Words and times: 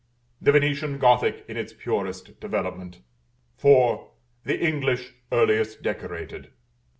The 0.41 0.51
Venetian 0.51 0.97
Gothic 0.97 1.45
in 1.47 1.57
its 1.57 1.73
purest 1.73 2.39
developement; 2.39 3.01
4. 3.57 4.09
The 4.45 4.59
English 4.59 5.13
earliest 5.31 5.83
decorated. 5.83 6.49